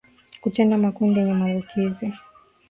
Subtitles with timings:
[0.41, 2.05] Kutenga makundi yenye maambukizi